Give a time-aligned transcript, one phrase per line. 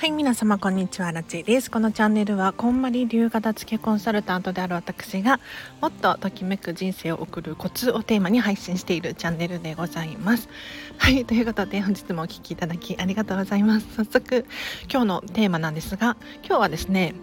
[0.00, 1.70] はい、皆様こんにちは、ラチです。
[1.70, 5.40] このチャンネルは、こんまり流型付けコンサルタントである私が、
[5.82, 10.48] もっとときめく人生を送るコツをテーマに配信しているチャンネルでございます。
[10.96, 13.94] はい、ということで本日もお聴きいただきありがとうございます。
[13.94, 14.46] 早速、
[14.90, 17.14] 今日のテーマなんですが、今日はですね、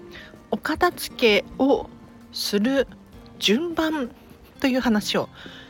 [0.51, 1.89] お片付けを
[2.31, 2.87] する
[3.39, 4.11] 順番
[4.59, 5.29] という話を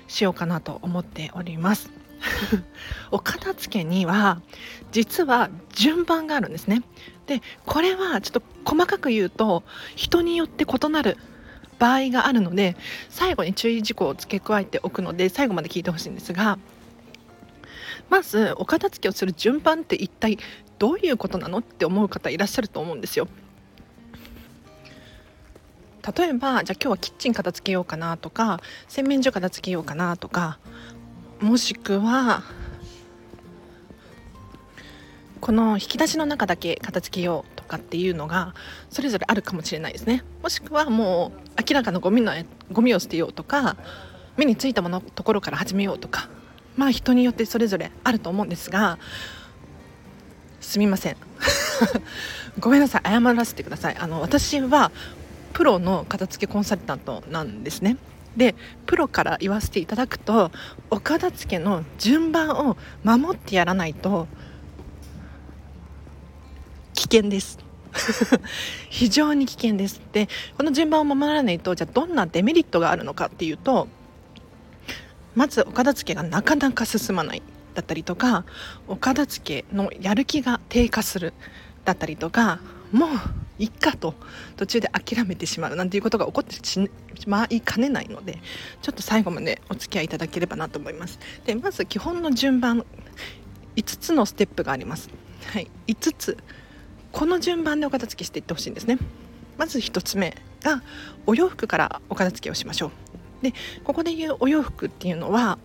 [0.10, 1.90] しようかなと思っております。
[3.12, 4.42] お片付けには
[4.92, 6.84] 実は順番があるんですね
[7.26, 9.64] でこれはちょっと細かく言うと
[9.96, 11.18] 人によって異なる
[11.80, 12.76] 場合があるので
[13.10, 16.58] 最後に注意事項を付け加えておくので最後まで聞いてほしいんですが
[18.10, 20.38] まずお片付けをする順番って一体
[20.80, 23.28] どういうことなのって思う方いらっしゃると思うんですよ。
[26.18, 30.58] 例えばじゃあ今日はキッチン片付けようかなとか洗面所片付けようかなとか
[31.42, 32.44] もしくは
[35.40, 38.56] この引き出しの中だけ片付けようとかっていうのが
[38.90, 40.24] それぞれあるかもしれないですね。
[40.42, 42.34] もしくはもう明らかなゴミの
[42.72, 43.78] ゴミを捨てようとか
[44.36, 46.30] 目についたものところから始めようとか。
[46.76, 49.00] まあ人によってそれぞれあると思うんですが
[50.62, 51.18] すみません。
[52.60, 53.02] ごめんなさい。
[53.04, 53.98] 謝らせてください。
[53.98, 54.92] あの私は
[55.54, 57.98] プロの片付けコンサルタントなんですね。
[58.38, 60.52] でプロから言わせていただくと
[60.90, 64.28] お片付けの順番を守ってやらないと
[66.94, 67.60] 危険です。
[68.90, 70.02] 非常に危険です。
[70.14, 73.88] でこの順番を守らないとじゃあどんなデメリットがあるのかっていうと
[75.36, 77.42] まずお片付けがなかなか進まない。
[77.74, 78.44] だったりとか
[78.88, 81.34] お片付けのやる気が低下する。
[81.86, 82.60] だったりとか
[82.92, 83.10] もう
[83.60, 84.14] いっかと
[84.56, 86.90] 途中で諦めてしまうなんていうことが起こってし
[87.26, 88.40] まいかねないので
[88.82, 91.20] ちょっと最後までお付き合いいただければなと思います。
[91.46, 92.86] でまず基本の順番
[93.76, 95.10] 5つのステップがあります、
[95.46, 96.38] はい、5つ。
[97.12, 98.98] この順番でお片付けしていってほしいんですね。
[99.58, 100.84] まず1つ目が
[101.26, 102.92] お洋服からお片付けをしましょう。
[103.44, 103.54] で
[103.84, 105.58] ここで言うお洋服っていうのは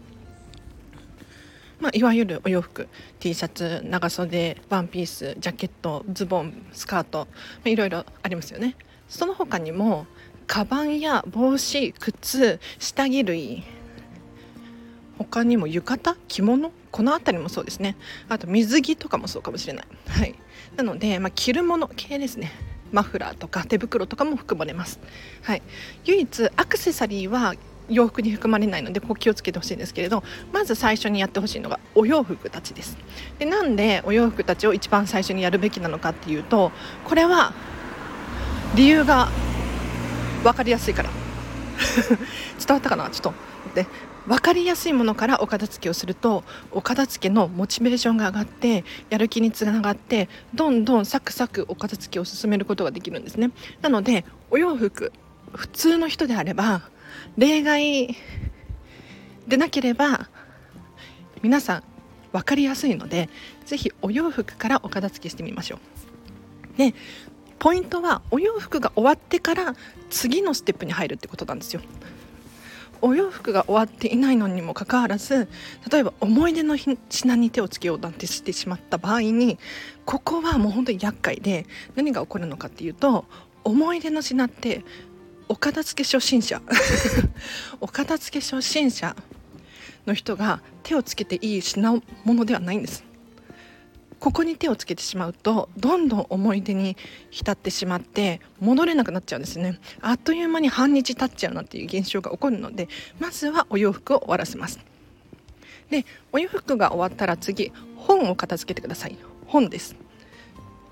[1.83, 2.87] まあ、いわゆるお洋服
[3.19, 8.77] T シャツ長袖ワンピースジャケットズボンスカート、まあ、いろいろありますよね。
[9.09, 10.07] その他にも
[10.47, 13.65] カバンや帽子靴下着類
[15.19, 17.97] 他にも浴衣着物この辺りもそうですね。
[18.29, 19.87] あと水着とかもそうかもしれない。
[20.07, 20.37] はい。
[20.77, 22.53] なので、まあ、着るもの系ですね。
[22.93, 25.01] マフラーとか手袋とかも含まれます、
[25.43, 25.63] はい、
[26.05, 27.55] 唯一アクセサリーは
[27.89, 30.23] 洋服に含まれないのでここ気をつけてほしいんですけれど
[30.53, 32.97] まず最初にやってほしいのがお洋服たちです。
[33.39, 36.73] でなんでお洋服たちを一番最初にやるべきなのかっていうと
[37.05, 37.53] これは
[38.75, 39.29] 理由が
[40.43, 41.11] 分かりやすいから。
[42.59, 43.11] 伝わったかな？
[43.11, 43.35] ちょっと
[43.75, 43.87] で
[44.27, 53.51] 分かりやすいものからお片付けをするとお片付けのモチベーションが上がってやる気につながってどんどんサクサクお片付けを進めることができるんですね。
[53.81, 55.13] なのでお洋服
[55.55, 56.83] 普通の人であれば
[57.37, 58.17] 例外
[59.47, 60.29] でなければ
[61.43, 61.83] 皆さん
[62.33, 63.29] 分かりやすいので
[63.67, 66.79] 是非お洋服からお片付けしてみましょう。
[66.79, 66.95] で
[67.59, 69.77] ポイントはお洋服が終わってから
[70.11, 71.81] 次のステップに入るってことなんですよ。
[73.05, 75.49] お洋服が終わっていないのにもかかわらず
[75.91, 79.59] 例えば思い出の品に手をつけようなんてしてしまった場合に
[80.05, 83.25] ここはもう本当に厄介で何が起こるのかっていうと
[83.65, 84.85] 思い出の品って
[85.49, 86.63] お片付け初心者。
[87.81, 89.17] お片付け初心者
[90.07, 93.05] の人が手をつけていい品物ではないんです。
[94.23, 96.97] ここに手をつけてしまうとどんどん思い出に
[97.31, 99.81] 浸ってしまって戻れなくなっちゃうんですね。
[100.01, 102.89] あっという間に半日経っちゃうなっていう現象が起こるので
[103.19, 104.79] まずはお洋服を終わらせます。
[105.91, 109.19] でお洋服が終わったら次本を片付けてください。
[109.47, 109.97] 本です。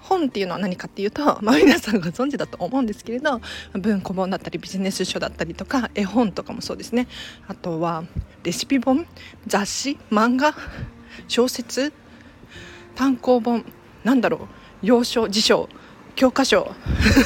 [0.01, 3.41] 本っていうのは何かっていうと、 まあ、皆さんご存知だと思うんですけれど
[3.75, 7.07] 文庫本だったりビジネス書だったりとか絵本とかもそうですね。
[7.47, 8.05] あとは
[8.43, 9.07] レシピ本
[9.47, 10.55] 雑誌漫画
[11.29, 11.93] 小説
[12.95, 13.65] 単行本
[14.05, 14.41] なんだろう
[14.83, 15.69] 要所辞書
[16.17, 16.75] 教科書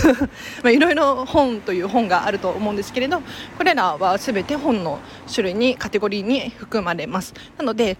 [0.62, 3.22] まあいろいろ本という本があると思うんですけれど
[3.56, 5.00] これらは全て本の
[5.32, 7.34] 種類にカテゴリーに含まれます。
[7.58, 7.96] なので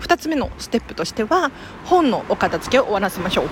[0.00, 1.50] 2つ目のステップとしては
[1.84, 3.48] 本のお片付けを終わらせましょう。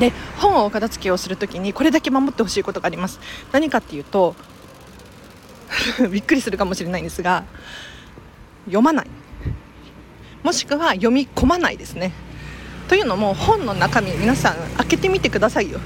[0.00, 3.20] で本をお片付けをする時にこれだけ守ってほしいことがあります。
[3.52, 4.34] 何かっていうと
[6.10, 7.44] びっくりするかもしれないんですが
[8.64, 9.06] 読まない。
[10.42, 12.12] もしくは読み込まないですね。
[12.88, 15.80] というのも本の中身皆さん開けてみてくださいよ。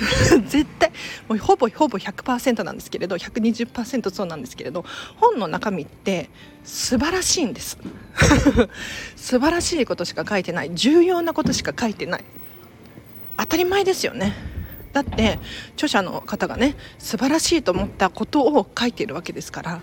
[0.48, 0.90] 絶対
[1.28, 4.84] もうほぼほぼ100%なんですけれど120%そうなんですけれど
[5.16, 6.30] 本の中身って
[6.64, 7.78] 素晴らしいんです。
[9.16, 10.74] 素晴らしいことしか書いてない。
[10.74, 12.24] 重要なことしか書いてない。
[13.36, 14.34] 当たり前ですよね。
[14.92, 15.38] だって
[15.74, 19.82] 著者の方がね素晴らしいと思ったことを書いているわけですから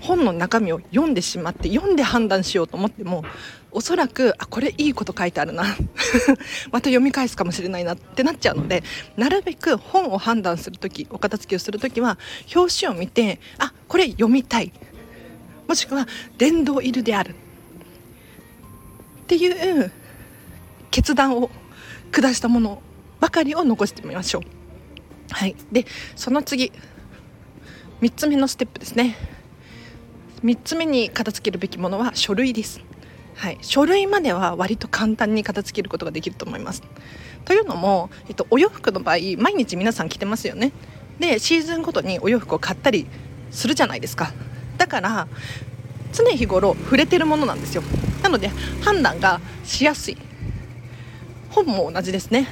[0.00, 3.24] 本の中身を読んでしまって読んで判断しようと思っても
[3.70, 5.64] おそらくあこれいいこと書いてあるな
[6.70, 8.82] また読み返すかもしれないなってなっちゃうので
[9.16, 12.18] なるべく本を判断する時お片付けをする時は
[12.54, 14.72] 表紙を見てあこれ読みたい
[15.66, 16.06] もしくは
[16.38, 17.34] 殿堂入りであるっ
[19.26, 19.92] ていう
[20.90, 21.50] 決断を
[22.10, 22.82] 下したもの
[23.20, 24.42] ばかりを残してみましょう。
[25.30, 25.84] はい、で
[26.16, 26.72] その次
[28.00, 29.16] 3つ目のステップですね
[30.42, 32.80] 3つ目に片付けるべきものは書類です
[33.38, 36.82] はい、書類までは割と簡単に片付けることができると思います。
[37.44, 40.72] というのも、えっと、お洋服の場合毎日皆さん着てますよね。
[41.20, 43.06] でシーズンごとにお洋服を買ったり
[43.52, 44.32] するじゃないですか。
[44.76, 45.28] だから
[46.12, 47.84] 常日頃触れてるものなんですよ。
[48.24, 48.48] なので
[48.82, 50.18] 判断がしやすい。
[51.50, 52.48] 本も同じですね。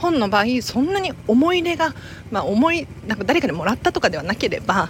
[0.00, 1.94] 本の場合そんなに思い入れが、
[2.30, 4.88] まあ、思いなんか誰かにもらったとかではなければ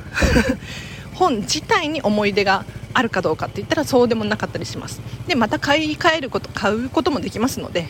[1.14, 2.64] 本自体に思い出が
[2.94, 5.00] あるかどうかって言ったらそうでもなかったりします。
[5.26, 7.86] でまた買い替えること買うこともできますので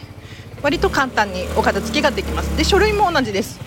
[0.63, 2.57] 割と簡単にお片付けができます。
[2.57, 3.61] で書類も同じです。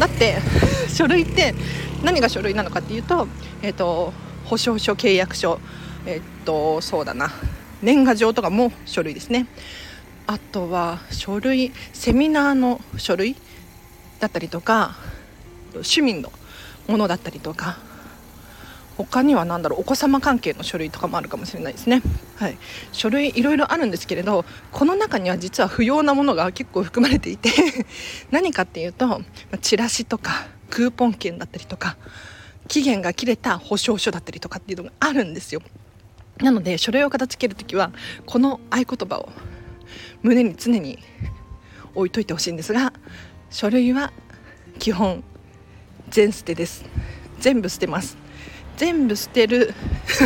[0.00, 0.36] だって
[0.92, 1.54] 書類って
[2.02, 3.28] 何が書類なのかっていうと,、
[3.62, 4.12] えーと、
[4.44, 5.60] 保証書契約書
[6.06, 7.32] えっ、とそうだな。
[7.82, 9.46] 年賀状とかも書類ですね。
[10.26, 13.36] あとは書類セミナーの書類
[14.18, 14.96] だったりとか
[15.82, 16.32] 市民の
[16.88, 17.78] ものだったりとか
[18.96, 22.02] 他には何だろうお子様関係の書類とかもあるかもしれないですね、
[22.36, 22.56] はい、
[22.92, 27.50] 書類いろいろあるんですけれどこの中には実は不要なものが結構含まれていて
[28.30, 29.20] 何かっていうと
[29.60, 31.96] チラシとかクーポン券だったりとか
[32.68, 35.62] 期限が切れた保証書だったりとかっていうのがあるんですよ。
[36.38, 37.92] なので書類を片付ける時は
[38.26, 39.28] この合言葉を
[40.22, 40.98] 胸に常に
[41.94, 42.92] 置いといてほしいんですが
[43.50, 44.12] 書類は
[44.78, 45.22] 基本
[46.10, 46.84] 全捨てです。
[47.40, 48.16] 全部捨てます。
[48.76, 49.72] 全部捨てる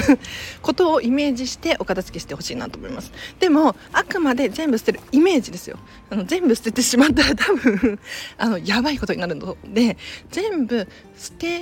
[0.61, 3.13] ことをイメージしてお片付けしてほしいなと思います。
[3.39, 5.79] でもあくまで全部捨てるイメージですよ。
[6.11, 7.99] あの全部捨ててしまったら多分
[8.37, 9.97] あのやばいことになるので
[10.31, 11.61] 全部捨て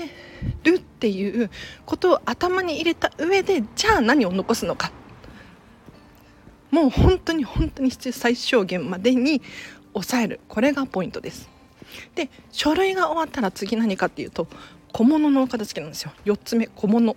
[0.64, 1.50] るっていう
[1.84, 4.90] ことを頭に入れた上でじゃあ何を残すのか
[6.70, 9.42] もう本当に本当に必要最小限までに
[9.92, 10.40] 抑える。
[10.48, 11.48] これがポイントです。
[12.14, 14.46] で書類が終わったら次何かっていうと
[14.92, 16.12] 小物の片付けなんですよ。
[16.24, 17.16] 4つ目小物。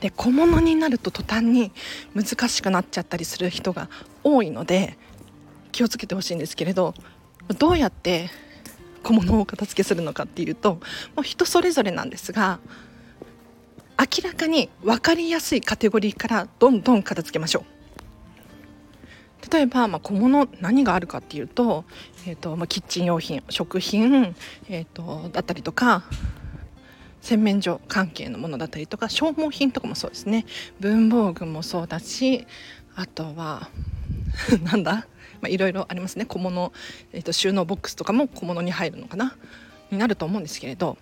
[0.00, 1.72] で小物になると途端に
[2.14, 3.90] 難しくなっちゃったりする人が
[4.24, 4.96] 多いので
[5.72, 6.94] 気をつけてほしいんですけれど
[7.58, 8.30] どうやって
[9.02, 12.60] 小物を片付けするのかっていうともう人それぞれなんですが
[13.98, 17.77] 明らかに分かりやすいカテゴリーからどんどん片付けましょう。
[19.50, 21.84] 例えば、まあ、小物何があるかっていうと,、
[22.26, 24.34] えーとまあ、キッチン用品食品、
[24.68, 26.04] えーと、だったりとか
[27.20, 30.46] 洗面所関係のものだったりとか消耗品とかもそうですね。
[30.80, 32.46] 文房具もそうだし
[32.94, 33.68] あとは
[34.62, 35.06] なんだ、
[35.46, 36.24] いろいろありますね。
[36.24, 36.72] 小物、
[37.12, 39.36] えーと、収納ボックスとかも小物に入るのかな
[39.90, 40.98] になると思うんですけれど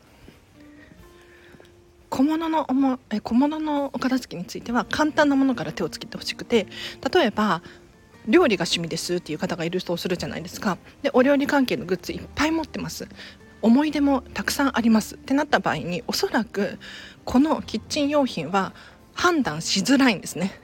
[2.08, 2.66] 小物の
[3.10, 6.66] え小物のお片付けについては簡単なものから手をつけてほしくて
[7.12, 7.62] 例えば
[8.28, 10.78] 料理が趣味ですっていう方がいるとするじゃないですか。
[11.02, 13.08] でお料理関係のグッズいっぱい持ってます。
[13.62, 15.14] 思い出もたくさんあります。
[15.14, 16.78] ってなった場合におそらく
[17.24, 18.72] このキッチン用品は
[19.14, 20.60] 判断しづらいんですね。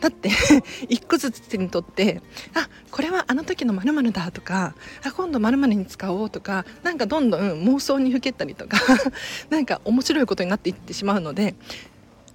[0.00, 0.30] だって
[0.88, 2.22] 一個ずつ手に取って
[2.54, 8.78] あこれはあの時の〇〇だとかあ今度〇〇に使おうとかなんかどんどん妄想にふけったりとか
[9.50, 11.56] なんか面白いことになっていってしまうので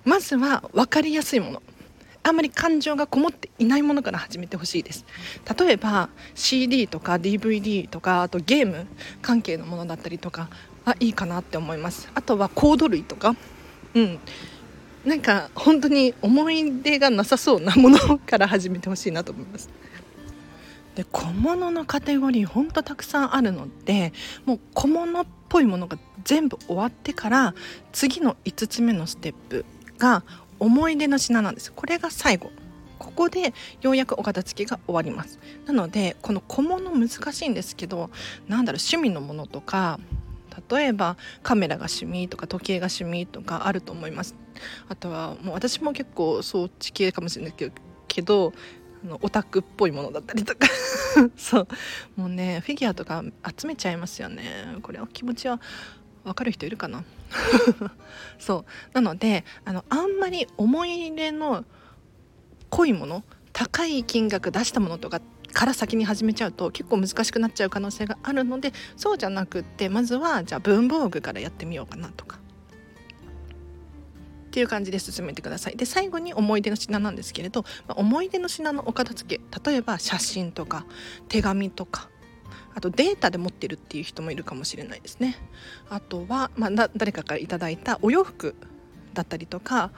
[0.03, 1.63] まずは分かりやすいもの。
[2.23, 5.05] あんまり感情がこもっていないものから始めてほしいです。
[5.57, 8.87] 例えば CD とか DVD とかあとゲーム
[9.21, 10.49] 関係のものだったりとか
[10.85, 12.09] はいいかなって思います。
[12.15, 13.35] あとはコード類とか。
[13.93, 14.19] うん。
[15.05, 19.69] なんか本当に思い出がなさそうなものから始めてほしいなと思います。
[20.95, 24.13] で小物のカテゴリーほんとたくさんあるので
[24.45, 27.55] もう小物っぽいものが全部終わってから
[27.91, 29.65] 次の5つ目のステップ
[29.97, 30.23] が
[30.63, 32.51] 思い出の品なんですこれが最後。
[32.97, 35.37] ここでようやくお片付けが終わります。
[35.65, 38.09] なのでこの小物難しいんですけど
[38.47, 39.99] なんだろう趣味のものとか
[40.69, 44.35] 例えばカメラが趣味とか時計が趣味とかあると思います。
[44.87, 47.53] あとはもう私も結構そっち系かもしれない
[48.07, 48.53] けど
[49.03, 50.65] あのオタクっぽいものだったりとか。
[51.35, 51.67] そう。
[52.15, 53.21] もうねフィギュアとか
[53.59, 54.77] 集めちゃいますよね。
[54.81, 55.59] これは気持ちは
[56.23, 57.03] 分かる人いるかな？
[58.39, 58.93] そう。
[58.93, 61.65] なのであのあんまり思い入れの
[62.69, 65.21] 濃いもの高い金額出したものとか
[65.53, 72.39] から先に始めちゃうと結構難しくなっちゃう可能性があるのでそうじゃなくってまずはじゃあ文房具からやってみようかなとか。
[74.47, 75.77] っていう感じで進めてください。
[75.77, 79.71] で最後に思い出の品なんですけれど、ま、思い出の品のお片付け。
[79.71, 80.85] 例えば写真とか
[81.27, 82.09] 手紙とか。
[82.75, 85.37] あとデータで持ってるっていう人もいるかもしれないですね。
[85.89, 88.55] あとは、まあ、誰かから頂いたお洋服
[89.13, 89.91] だったりとか、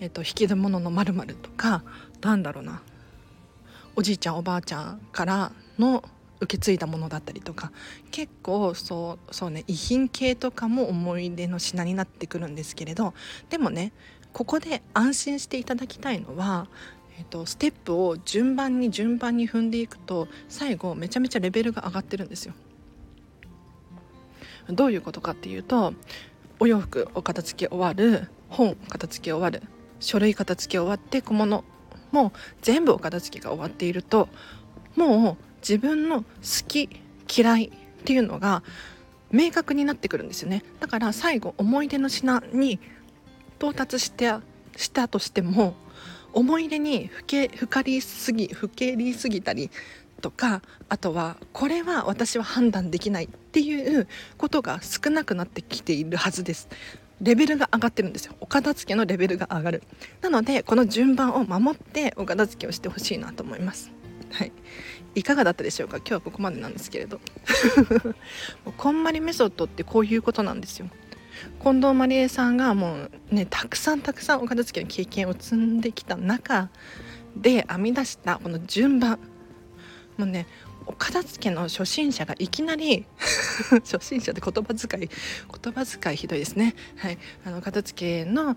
[0.00, 1.82] えーと、引き出物のまるとか
[2.20, 2.82] なんだろうな。
[3.94, 6.02] おじいちゃんおばあちゃんからの
[6.40, 7.72] 受け継いだものだったりとか
[8.10, 13.14] 結構そうそうね遺品系とかも思い出の品になってくるんですけれど
[13.50, 13.92] でもね
[14.32, 16.68] ここで安心していただきたいのは、
[17.22, 22.54] えーと、ステップを順番に順番に踏んでいくと最後めちゃめちゃレベルが上がってるんですよ。
[24.68, 25.94] どういうことかっていうと
[26.58, 29.66] お洋服お片付け終わる本片付け終わる
[30.00, 31.64] 書類片付け終わって小物
[32.12, 34.28] も全部お片付けが終わっていると
[34.96, 36.26] もう自分の好
[36.68, 36.88] き
[37.36, 37.70] 嫌いっ
[38.04, 38.62] ていうのが
[39.32, 42.78] 明確になってくるんですよねだから最後思い出の品に
[43.58, 44.32] 到達して
[44.76, 45.74] したとしても
[46.32, 49.70] 思い出にふけふかりすぎふけりすぎたり
[50.20, 54.06] とかあとはこれは私は判断できないっていう
[54.38, 56.68] ことが少なくなってきているはずです。
[57.20, 58.34] レベルが上がってるんですよ。
[58.40, 59.82] お片付けのレベルが上がる。
[60.22, 63.92] なのでこの順番を守ってお片付けをしてほしいなと思います。
[64.32, 64.52] はい。
[65.14, 65.98] いかがだったでしょうか？
[65.98, 67.20] 今日はここまでなんですけれど。
[68.76, 70.88] こんまりメソッドってこういうことなんですよ。
[71.62, 76.68] 近藤麻理恵さんがもうねたくさんたくさんお片付けの経験を積んできた中
[77.36, 79.18] で編み出したこの順番。
[80.18, 80.46] もうね
[80.86, 83.06] お片付けの初心者がいきなり
[83.84, 86.74] 初心者って言葉遣い言葉遣いひどいですね。
[86.96, 87.18] はい。
[87.44, 88.56] あの片付けの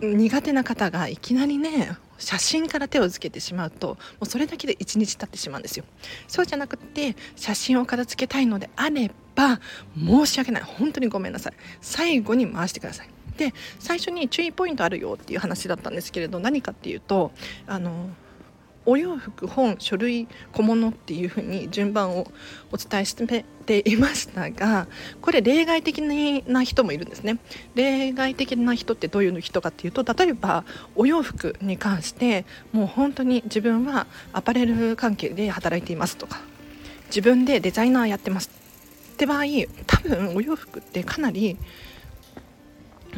[0.00, 5.84] 苦手な方がいきなりね写真から手をつけてしまうともうそれだけで1日経ってしまうんですよ。
[6.28, 9.60] そうじゃなくて写真を片付けたいのであれば
[9.96, 10.62] 申し訳ない。
[10.62, 11.52] 本当にごめんなさい。
[11.80, 13.08] 最後に回してください。
[13.36, 17.32] で最初に注意ポイントあるよっていう話だったんですけれど何かっていうと
[17.66, 18.10] あの
[18.86, 22.26] お洋服本書類小物っていうふうに順番を
[22.70, 24.88] お伝えしてていましたが
[25.22, 26.02] これ例外的
[26.46, 27.38] な人もいるんですね。
[27.74, 30.64] 例外的な人ってどういう人かっていうと例えば
[30.96, 36.40] お洋服に関してもう本当に自分はアパレル関係で働いていますとか
[37.06, 38.63] 自分でデザイナーやってます。
[39.14, 39.44] って場合
[39.86, 41.56] 多分お洋服ってかなり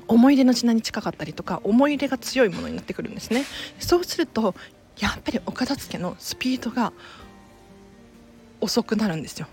[0.07, 3.45] 思い出の品に近かったりとか思い入れが強いものになってくるんですね。
[3.79, 4.55] そうすると
[5.01, 6.93] やっぱりお片付けのスピードが
[8.61, 9.49] 遅くなるんですよ。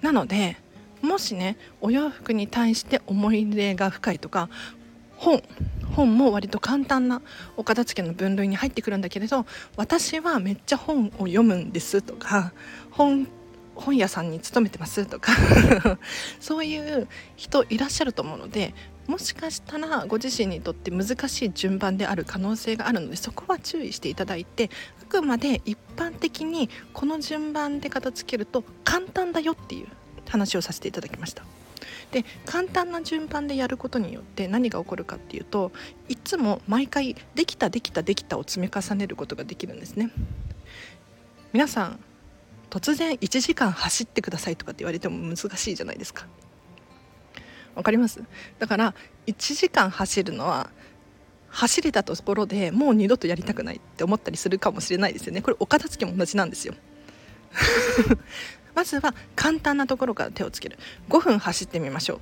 [0.00, 0.56] なので
[1.02, 4.48] もしねお洋服に対して思い入れが深いとか
[5.16, 5.42] 本
[5.94, 7.20] 本も割と簡単な
[7.56, 9.44] お片付けの分類に入ってくるんだけれど
[9.76, 12.52] 私はめっちゃ本を読むんですとか
[12.92, 13.28] 本
[13.74, 15.32] 本屋さんに勤めてますとか
[16.40, 18.74] そういう人いらっしゃると思うので
[19.06, 24.70] もしかしたらご自身にとって難しい順番である可能性があるのでそこは注意していただいて
[25.02, 29.88] あくまで一般的にこの順番で片付けると簡単だよっていう
[30.28, 31.44] 話をさせていただきました。
[32.12, 35.72] で簡単な順番でやることによって何が起こるかっていうと
[36.08, 40.10] いつも毎回できたできたできたを積み重ねることができるんですね
[41.52, 42.00] 皆さん
[42.70, 46.26] 突然1時間走ってくださいとかって言われても難しいじゃないですか。
[47.74, 48.22] わかります？
[48.58, 48.94] だから
[49.26, 50.70] 1時間走るのは
[51.48, 55.42] 走れたところでもう二度とやりたくないって思ったりするかもしれないですよね。
[55.42, 56.74] これお片付けも同じなんですよ。
[58.74, 60.78] まずは簡単なところから手をつける。
[61.08, 62.20] 5分走ってみましょう。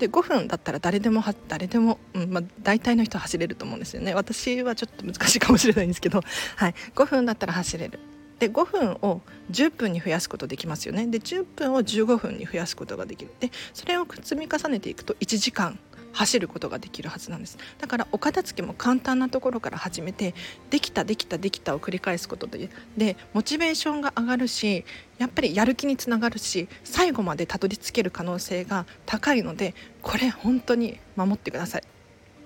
[0.00, 4.12] で5分だったら誰でも誰でも、うんまあ、大体の人走れると思うんですよね。
[4.14, 6.22] 私はちょっと難しいかもしれないんですけど、
[6.56, 7.98] はい、5分だったら走れる。
[8.38, 11.06] で5分を10分に増やすことできますよね。
[11.06, 13.30] で10分を15分に増やすことができる。
[13.40, 15.78] でそれを積み重ねていくと1時間
[16.12, 17.58] 走ることができるはずなんです。
[17.78, 20.34] だからお片付けも簡単なところから始めて
[20.70, 24.84] できたできたできたを繰り返すことででモチベーションが上がるし
[25.18, 31.82] やっぱりやる気につながるし最後までたどり着ける可能性が高いのでこれ本当に守ってください、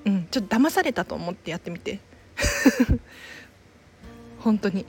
[0.06, 2.00] うん、ちょっと騙されたと思ってやってみて。
[4.40, 4.86] 本当に。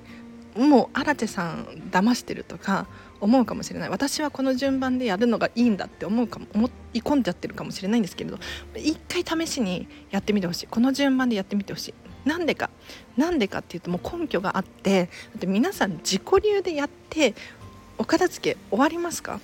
[0.56, 2.88] もう荒地さん騙してるとか
[3.20, 3.90] 思うかもしれない。
[3.90, 8.40] 私はこの順番でやるのがいいんだって思うかも思い込んじゃってるかもしれないんですけれど
[8.76, 10.68] 一回試しにやってみてほしい。
[10.68, 11.94] この順番でやってみてほしい。
[12.28, 12.70] なんでか。
[13.18, 15.06] なんでかっていうともう根拠があって。
[15.06, 17.34] だって皆さん自己流でやって
[17.98, 19.40] お片付け終わりますか？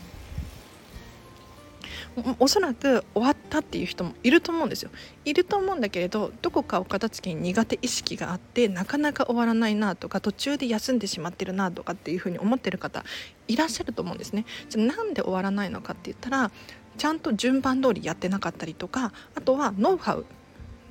[2.40, 4.90] おそらく終わったっていう人もいると思うんですよ。
[5.26, 13.04] いると思うんだけれどどこかお片付けに苦手意識があってなかなか終わらないなとか途中で休んでしまってるなとかっていうふうに思ってる方
[13.48, 14.46] いらっしゃると思うんですね。
[14.70, 16.52] じゃあなんで終わらないのかって言ったら
[16.98, 20.26] ちゃんと順番通りやってなかったりとかあとはノウハウ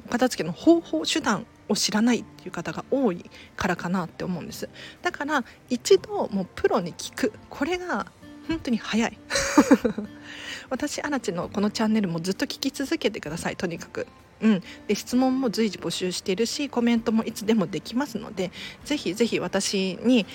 [0.08, 4.68] 片付けの方法手段を知らないっていう方が多いからかなって思うんです。
[5.02, 7.32] だから一度もうプロに聞く。
[7.50, 8.06] これが
[8.46, 9.18] 本当に早い。
[10.70, 13.56] 私アラチのこのチャンネルもずっと聞き続けてください。
[13.56, 14.06] とにかく。
[14.40, 18.50] うん、で質問も随時募集しているしコメントもいつでもできますので
[18.84, 20.26] ぜひぜひ私に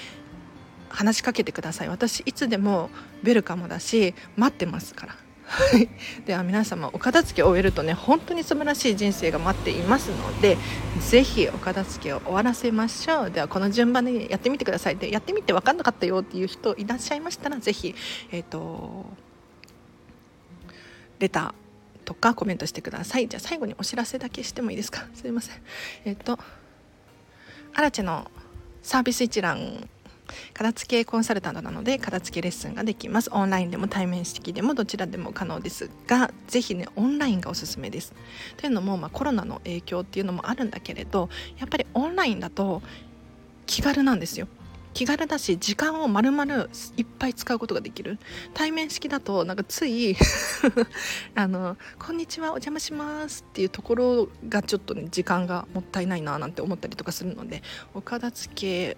[0.90, 1.90] 話しかけてください。
[1.90, 2.90] 私いつでも
[3.24, 5.16] ウェルカムだし待ってますから。
[6.26, 10.58] では皆様お片付けを終えるとね本当に素晴らしい人生が待っていますので
[11.02, 13.32] ぜひお片付けを終わらせましょう。
[13.32, 14.98] ではこの順番でやってみてください。
[14.98, 17.96] でやってみて分かんなかったよっていう人いらっしゃいましたらぜひ
[18.32, 19.06] えっ、ー、と
[21.22, 21.54] レター
[22.04, 23.30] とかコメントしてください。
[23.30, 25.08] じゃあ最後にお知らせだけしてもいいですか？
[25.14, 25.56] すいません。
[26.04, 26.38] えっ、と
[27.74, 28.30] アラチェの
[28.82, 29.88] サービス一覧
[30.54, 33.30] 片付けコンサルタントなので片付けレッスンができます。
[33.34, 38.14] オンラインでも対面式でもどちらでも可能ですが是非ねオンラインがおすすめです。
[38.58, 42.82] というのも、まあ、コロナの影響っていうのもあるんだけれどやっぱりオンラインだと
[43.66, 44.48] 気軽なんですよ。
[44.94, 48.18] 気軽だし時間をまるまるいっぱい使うことができる。
[48.54, 50.16] 対面式だとなんかつい
[51.36, 58.98] あの「こんにちはお邪魔します」っていうところがちょっとね時間がもったいないななんて思ったりとかするのでお片付け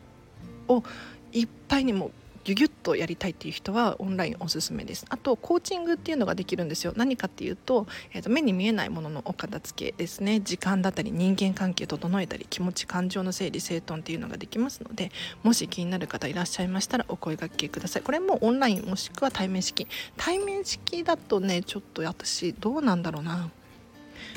[0.67, 0.83] を
[1.31, 2.12] いっぱいにも
[2.43, 5.05] ギュギュッとやりたいっていう人はオンラインおすすめです。
[5.09, 6.93] あとコーチングっていうのができるんですよ。
[6.95, 10.41] 何かっていうと,、えーと、目に見えないもののお片付けですね。
[10.41, 15.12] 時間だったり人間関係整えたり気持ち感情の整理整頓っていうのができますので
[15.43, 18.01] もし気になる方いらっしゃいましたらお声がけください。
[18.03, 19.88] これもオンラインもしくは対面式。
[20.17, 23.50] 対面式だとねちょっと私どうなんだろうな。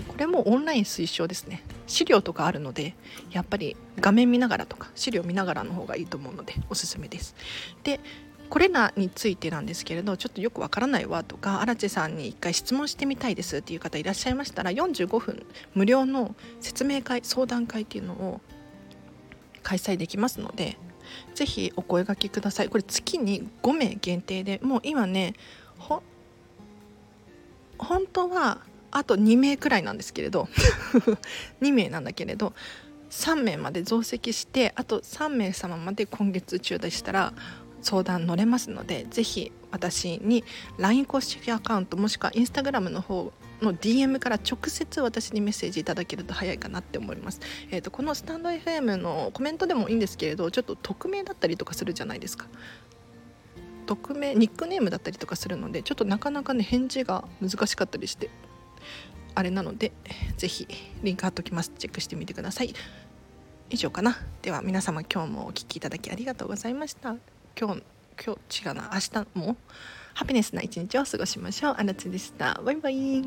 [0.08, 1.62] これもオンライン推奨ですね。
[1.86, 2.94] 資料とかあるので
[3.30, 7.34] やっぱり画面見ながらとか資料見ながらの方がいいと思うのでおすすめです。
[7.82, 8.00] で
[8.48, 15.44] これらについてなんですけれどちょっとよくわからないわとか荒地さんに一回質問してみたいですっていう方いらっしゃいましたら45分
[15.74, 18.40] 無料の説明会相談会っていうのを
[19.62, 20.78] 開催できますので
[21.34, 22.68] ぜひお声がけください。
[22.68, 25.34] これ月に5名限定でもう今ね
[25.78, 26.02] ほ
[27.78, 28.60] 本当は
[28.96, 30.48] あと2名くらいなんですけれど。
[31.60, 32.54] 2名なんだけれど。
[33.10, 37.32] 3名まで増席してあと3名様まで今月中でしたら
[37.80, 40.42] 相談乗れますのでぜひ私に
[40.76, 43.32] LINE 公式アカウントもしくは Instagram の方
[43.62, 52.48] の DM から直接私にメッセージいただけると早いかなって思います、えーと、このスタンド FM のコメントでもいいんですけれどちょっと匿名だったりとかするじゃないですか。
[53.86, 58.30] 匿名ニックネームだったりとかするのでちょっとなかなかね返事が難しかったりして。
[59.34, 59.92] あれなので
[60.36, 60.66] 是非
[61.02, 61.72] リンク貼っときます。
[61.78, 62.74] チェックしてみてください。
[63.70, 64.16] 以上かな。
[64.42, 67.16] では皆様今日もお聴きいただきありがとうございました。
[67.58, 67.82] 今日
[68.24, 68.90] 今日違うな。
[68.94, 69.56] 明日も
[70.14, 71.74] ハピネスな一日を過ごしましょう。
[71.78, 72.60] あなつでした。
[72.64, 73.22] バイバイ。